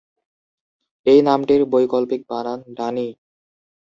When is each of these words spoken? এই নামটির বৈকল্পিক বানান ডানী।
এই 1.05 1.19
নামটির 1.21 1.61
বৈকল্পিক 1.65 2.21
বানান 2.29 2.59
ডানী। 2.77 3.07